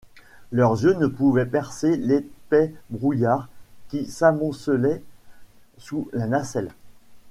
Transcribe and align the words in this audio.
Leurs 0.51 0.81
yeux 0.81 0.93
ne 0.95 1.05
pouvaient 1.05 1.45
percer 1.45 1.95
l’épais 1.95 2.73
brouillard 2.89 3.49
qui 3.89 4.07
s’amoncelait 4.07 5.03
sous 5.77 6.09
la 6.11 6.25
nacelle. 6.25 6.71